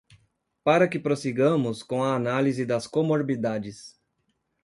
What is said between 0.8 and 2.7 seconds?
que prossigamos com a análise